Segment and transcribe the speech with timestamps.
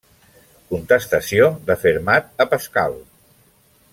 [0.71, 2.97] Contestació de Fermat a Pascal.